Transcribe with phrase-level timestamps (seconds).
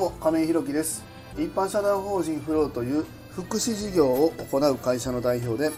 [0.00, 1.04] も亀井弘樹です。
[1.34, 5.70] 一般社団法人フローという福祉事業を行う会社の代表で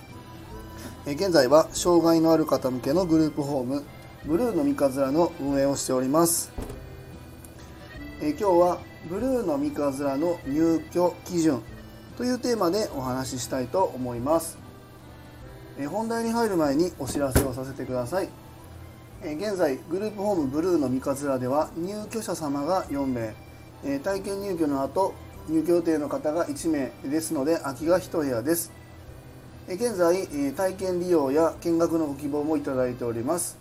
[1.12, 3.82] 現在は障害のある方向けのグループホーム
[4.24, 6.52] ブルーの三日面の運営をしております。
[8.20, 8.78] え今日は
[9.10, 11.60] ブルーの三日面の入居基準
[12.16, 14.56] というテーマでお話ししたいと思います。
[15.80, 18.28] え本題に入る前にお知らせをさせてください。
[19.24, 23.34] え現在グループホームブルーの三日面では入居者様が4名。
[23.84, 25.14] え体験入居の後
[25.48, 28.72] 入居予定の方が1名ですので空きが1部屋です。
[29.68, 33.58] 現在体験利用や見学のご希望もいただいております。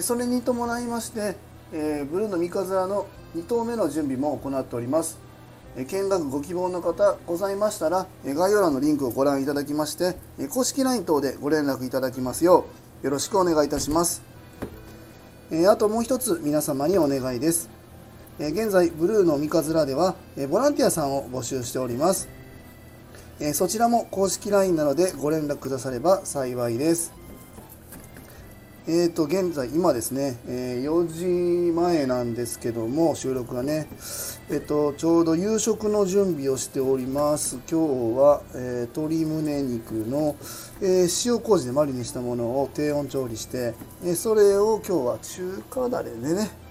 [0.00, 1.36] それに伴いまして
[1.70, 1.76] ブ
[2.18, 5.18] ルーの三日面の2棟目の準備も行っております。
[5.76, 10.16] 見学ご希望の方ございましたら概要欄のリンクをご覧いただきまして
[10.50, 12.66] 公式 LINE 等でご連絡いただきますよ
[13.02, 14.22] うよろしくお願いいたします。
[15.68, 17.81] あともう一つ皆様にお願いです。
[18.38, 22.28] え現在ブルーの三日面ではえボランティアさんを募集しております。
[23.40, 27.12] えそちらも公式 LINE なのでご連絡くだされば幸いです。
[28.88, 33.86] えーと現在今ですね、え4時前なんですけども収録がね
[34.50, 37.58] えっ、とちょうど夕食の準備をしております。
[37.70, 37.80] 今
[38.14, 40.34] 日は、えー、鶏胸肉の、
[40.80, 43.74] えー、塩麹でマリネしたものを低温調理して、
[44.04, 46.61] えそれを今日は中華だれでね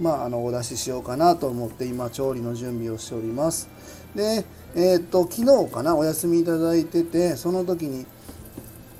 [0.00, 3.68] まあ、あのお出ししようかなと思って今調理の準備をしております。
[4.14, 8.06] でえっ、と昨日かなお休みいただいててその時に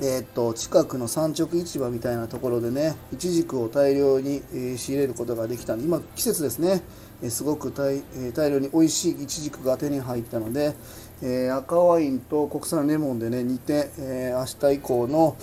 [0.04, 6.82] えー、と近くの産直市場みたいなところでねいちじくを大量に、え、仕入れることができたんで今季節ですね、
[7.22, 10.74] え、すごく大,、え大量に美味しいいちじくが手に入ったので、
[11.22, 15.36] え赤ワインと国産レモンでね煮て、え明日以降の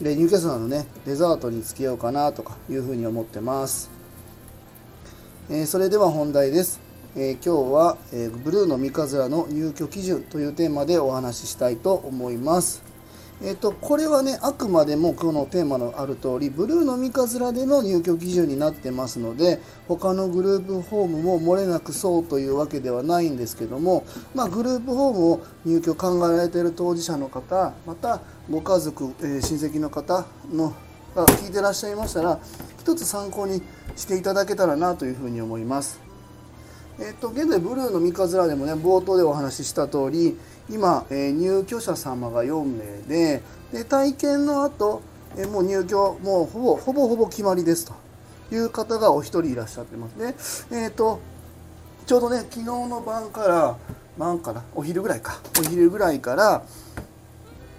[0.00, 3.90] で入居者のねデザートにつけようかなとかいうふうに思ってます、
[5.50, 6.80] えそれでは本題です
[7.16, 12.82] え、今日は、え、ブルーの三日面の入居基準というテーマでお話ししたいと思います。
[13.42, 24.06] えーと、これはねあくまでもこのテーマのある通りブルーの三日面での入居基準になってますので他のグループホームも漏れなくそうというわけではないんですけども、
[24.36, 30.72] まあ、グループホームを入居考えられている当事者の方またご家族、えー、親戚の方の
[31.14, 32.38] が聞いてらっしゃいましたら
[32.78, 33.62] 一つ参考に
[33.96, 36.00] していただけたらなというふうに思います。
[36.98, 40.38] えっと、現在ブルーの三日面でもね冒頭でお話しした通り
[40.70, 45.02] 今、え、入居者様が4名でで体験の後、
[45.36, 47.94] え、もう入居もうほぼほぼほぼ決まりですと
[48.54, 50.14] いう方がお一人いらっしゃってます
[50.70, 50.84] ね。
[50.84, 51.20] えっ、と
[52.06, 53.76] ちょうどね昨日の晩から
[54.16, 56.62] 晩からお昼ぐらいかお昼ぐらいから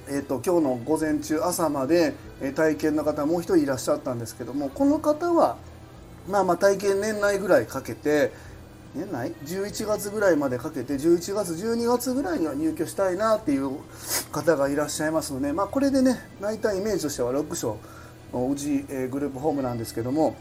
[0.07, 5.57] えーと、今日の午前中朝まで、え体験の方もう一人いらっしゃったんですけどもこの方は
[6.27, 8.31] まあまあ体験年内ぐらいかけて
[8.95, 13.79] 年内？11月ぐらいまでかけて11月12月ぐらいには入居したいなっていう
[14.31, 17.77] 方がいらっしゃいますので、まあ、これでね大体イメージとしては6床
[18.33, 20.35] うち、えグループホームなんですけども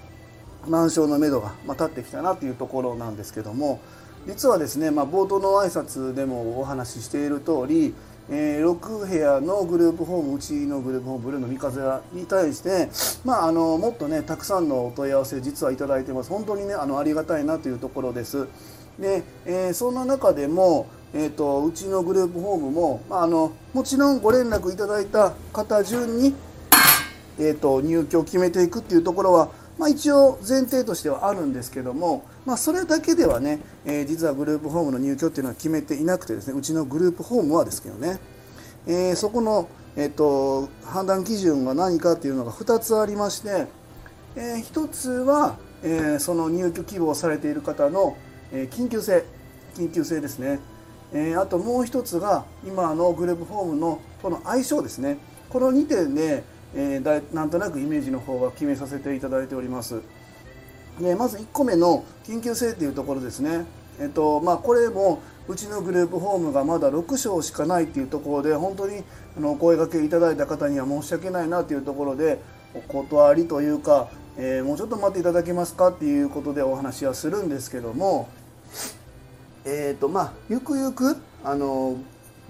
[0.67, 3.81] 満床のめどが、ま立ってきたなっていうところなんですけども
[4.27, 7.95] 実はですね、まあ、冒頭の挨拶でもお話ししている通り
[8.31, 12.89] えー、6部屋のグループホームうちのグループホームブルーの三風に対して、
[13.25, 16.31] まあ、あのもっとねたくさんのお問い合わせ実はいただいてます。
[16.31, 18.49] 本当にねあのありがたいなというところです。
[18.99, 26.35] で、えー、そんな中でも、えーと、うちのグループホームも、まあ、あのもちろんご連絡いただいた方順に、
[27.39, 38.21] えーと入居を決めていくっていうところはまあ、一応前提としてはあるんですけども、まあ、それだけではね、えー、実はグループホームの入居っていうのは決めていなくてですねうちのグループホームはですけどね、
[38.87, 43.67] えー、そこの、えーと、判断基準が何かっていうのが2つありまして、
[44.37, 48.17] えー、1つは、えー、その入居希望されている方の、
[48.53, 49.25] え緊急性
[49.75, 50.61] 緊急性ですね、
[51.13, 55.19] えあともう1つが今のグループホームのこの相性ですね。
[55.51, 60.03] この2点でえー、だなんとなくイメージの方は決めさせていただいております。
[61.01, 63.67] でまず1個目の緊急性っていうところですね。
[64.01, 69.05] えっとまあ、これもうちのグループホームがまだ6床しかないっていうところで本当に
[69.37, 72.41] あのお声がけいただいた方には申し訳ないなというところで
[72.75, 78.29] お断りというか、えー、もうちょっと待っていただけますかっていうことでお話はするんですけども、
[79.65, 81.99] えーとまあ、ゆくゆくあの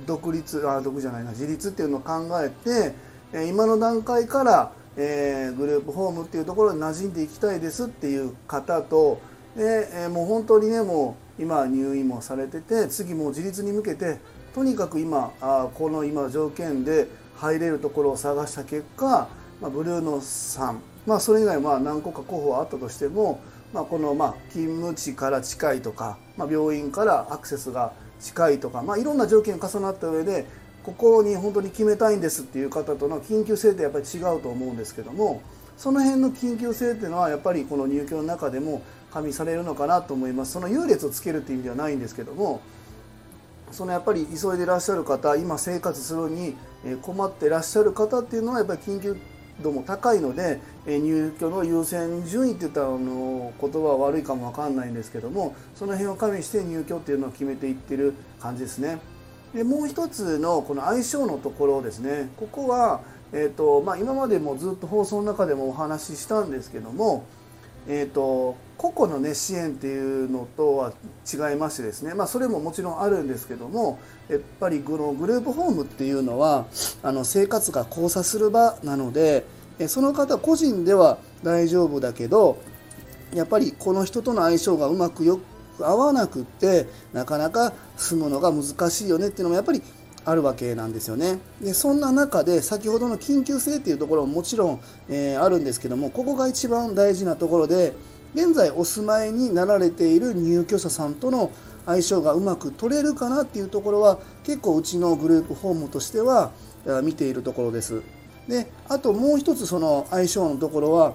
[0.07, 2.95] 独立あ独じゃないな自立っていうのを考えて
[3.43, 9.21] 今の段階から、えー、グループホームっていうところに馴染んでいきたいですっていう方と、
[9.57, 14.19] えー、もう本当にねもう今入院もされてて次もう自立に向けて
[14.55, 19.29] とにかく今あこの今条件で入れるところを探した結果、
[19.61, 23.41] まあ、ブルーノさん、まあ、それ以外まあ何個か候補はあったとしても
[23.75, 30.47] まあ、このまあ勤務地から近いとか、まあ、病院からアクセスが近いとか、まあ、いろんな条件が重なった上で
[30.85, 35.43] ここに本当に決めたいんですっていう方との緊急性ってやっぱり違うと思うんですけども
[35.79, 42.61] その辺の緊急性っていうのはやっぱりこの入居の中でも加味されるのかなと思いますその優劣をつけるっていう意味ではないんですけども
[43.73, 46.55] そのやっぱり急いでいらっしゃる方今生活するに
[47.03, 49.17] 困ってらっしゃる方っていうのはやっぱり緊急
[49.63, 58.99] 度も高いので入居の優先順位って言ったらあの言葉は悪いかも分かんないんですけどもその辺を加味して入居っていうのを決めていってる感じですね。
[59.55, 62.29] でもう一つのこの相性のところですね。
[62.37, 63.03] ここは、
[63.33, 67.25] えーとまあ、今までもずっと放送の中でもお話ししたんですけども、
[67.87, 70.93] えーと、個々の、ね、支援っていうのとは
[71.33, 76.67] 違いましてですね、まあ、それももちろんあるんですけどもやっぱりこのグループホームっていうのは
[77.03, 79.45] あの生活が交差する場なので
[79.87, 82.59] その方個人では大丈夫だけど
[83.35, 85.39] やっぱりこの人との相性がうまくよ
[85.81, 89.83] 合わなくってなかなか住むのが難しいよねっていうのもやっぱり
[90.25, 91.39] あるわけなんですよね。
[91.61, 97.93] でそんな中で先ほどの緊急性っていうところももちろん、えー、あるんですけどもここが一番大事なところで
[98.35, 101.51] 現在お住まいになられている入居者さんとの
[101.87, 106.53] 相性がうまく取れるかなっていうところは結構うちのグループホームとしては
[107.03, 108.03] 見ているところです。
[108.49, 111.15] であともう一つその相性のところは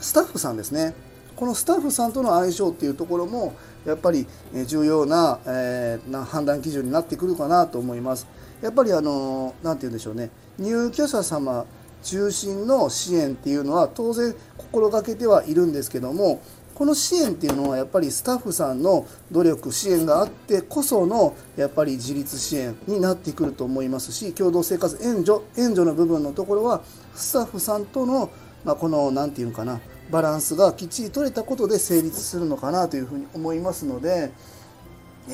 [0.00, 0.94] スタッフさんですね。
[1.42, 4.28] このスタッフさんとの相性っていうところもやっぱり
[4.64, 8.28] 重要な,、えー、な判断基準になってくるかなと思います。
[8.60, 10.30] やっぱりあの何て言うんでしょうね
[10.60, 11.66] 入居者様
[12.04, 16.40] 中心の支援っていうのは当然心がけてはいるんですけども
[16.76, 26.82] この支援っていうのはやっぱりスタッフさんの努力支援があってこそのやっぱり自立支援になってくると思いますし共同生活援助援助の部分のところは
[27.16, 28.30] スタッフさんとの、
[28.64, 29.80] まあ、この何て言うのかな
[30.12, 34.30] バランスがきっちり取れたことで成立するのかなというふうに思いますので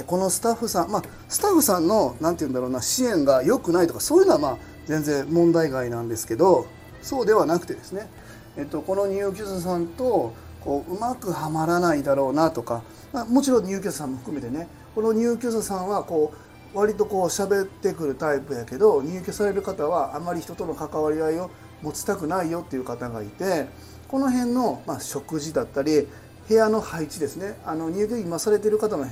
[0.06, 6.66] このスタッフさんまあスタッフさんの何て言うんだろうな支援が良くないとかそういうのはまあ全然問題外なんですけど
[7.02, 8.08] そうではなくてですね、
[8.56, 12.82] えっと、この入居者さんとこううまくはまらないだろうなとか、
[13.12, 16.32] まあ、もちろん入居者さんも含めてねこの入居者さんはこ
[16.74, 21.50] う割とこう喋ってくるタイプやけど入居される方はあまり人との関わり合いを
[21.82, 23.66] 持ちたくないよっていう方がいて
[24.08, 26.06] この辺の、まあ、食事だったり
[26.48, 27.58] 部屋の配置ですね。
[27.66, 29.06] あの入居今されてる方の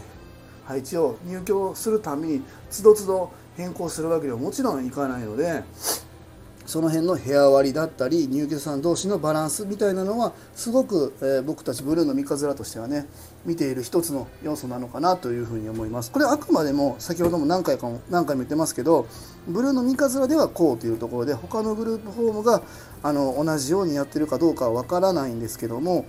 [0.65, 5.63] 配置を入居するためにつどつど変更するわけではもちろんいかないので
[6.67, 13.07] その辺の部屋割りだったり入居者さん同士のバランスみたいなのはすごく、えー、僕たちブルーの三日面としてはね
[13.45, 16.11] 見ている一つの要素なのかなというふうに思います。
[16.11, 19.07] これあくまでも先ほども何回かも何回も言ってますけど
[19.47, 22.63] ブルーの三日面ではこうというところで他のグループホームが
[23.03, 26.07] あの同じようにやってるかどうかは分からないんですけども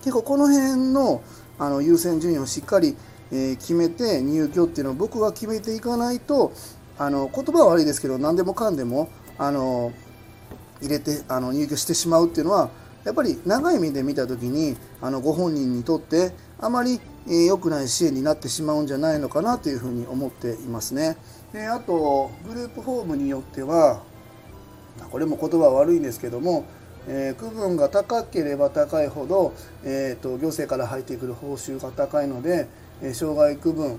[0.00, 1.22] 結構この辺の
[1.58, 2.96] あの優先順位をしっかり、
[3.30, 6.52] えー、決めて入居っていうのを僕は決めていかないと
[6.98, 9.92] あの言葉は悪いですけど何でもかんでもあの
[10.80, 12.70] 入れてあの入居してしまうっていうのは
[13.04, 21.16] やっぱり長い目で見た時にあのご本人にとってあまり良くない支援になってしまうんじゃないのかなというふうに思っていますね。
[21.52, 24.02] であとグループホームによっては
[25.10, 26.64] これも言葉悪いんですけども、
[27.08, 32.68] えー、区分が高ければ高いほど、えーと、行政から入ってくる報酬が高いので、
[33.02, 33.98] えー、障害区分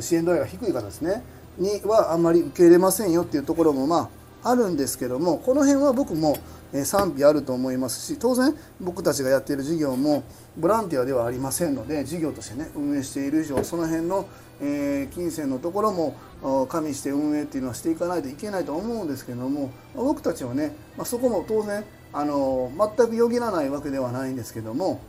[0.00, 1.22] 支援度合いが低い方ですね
[1.58, 4.08] にはあんまり受け入れませんよっていうところもまあ
[4.42, 6.38] あるんですけどもこの辺は僕も
[6.84, 10.24] 賛否あると思いますし当然僕たちがやっている事業も
[10.58, 14.28] ボランティアではありませんので事業としてね運営している以上その辺の、
[14.60, 16.16] え金銭のところも
[16.68, 25.00] 加味して運営っていうのはしていかないといけないと思うんですけども僕たちはね、まあそこも当然あの全くよぎらないわけではないんですけども、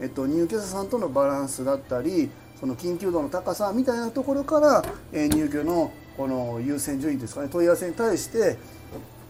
[0.00, 8.56] えっと、入居者さんとのバランスだったりその緊急度の高さみたいなところから、え入居のこの優先順位ですかね問い合わせに対して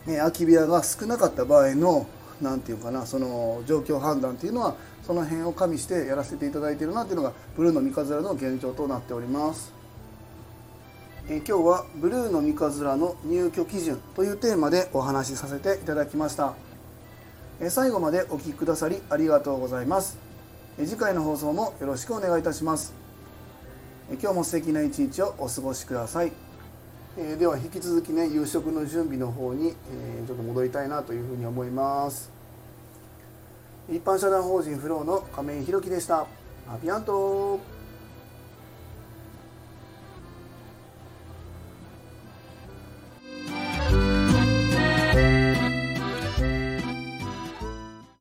[0.06, 2.06] ね、空き部屋が少なかった場合の
[2.40, 9.74] 何て言うかなその状況判断っていうのはその辺を加味してやらせていただいているなっていうのがブルーの三日面の現状となっております。
[11.28, 16.54] え今日はブルーの三日面の入居基準というテーマでお話しさせていただきました。
[17.60, 20.18] え最後までお聴きくださりありがとうございます。
[20.78, 22.94] え次回の放送もよろしくお願いいたします。
[24.20, 26.45] 今日も素敵な一日をお過ごしください。
[27.18, 32.30] えー、では引き続きね夕食の準備の方に、えー、ちょっと戻りたいなというふうに思います。
[33.90, 36.26] 一般社団法人フローの亀井宏樹でした。
[36.68, 37.75] アビアント。